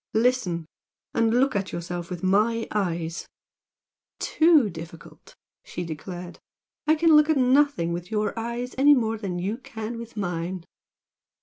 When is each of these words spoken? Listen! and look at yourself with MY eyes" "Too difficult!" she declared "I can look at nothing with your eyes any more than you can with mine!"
Listen! 0.15 0.65
and 1.13 1.31
look 1.31 1.55
at 1.55 1.71
yourself 1.71 2.09
with 2.09 2.23
MY 2.23 2.65
eyes" 2.71 3.27
"Too 4.35 4.67
difficult!" 4.71 5.35
she 5.63 5.83
declared 5.83 6.39
"I 6.87 6.95
can 6.95 7.15
look 7.15 7.29
at 7.29 7.37
nothing 7.37 7.93
with 7.93 8.09
your 8.09 8.33
eyes 8.35 8.73
any 8.79 8.95
more 8.95 9.19
than 9.19 9.37
you 9.37 9.59
can 9.59 9.99
with 9.99 10.17
mine!" 10.17 10.63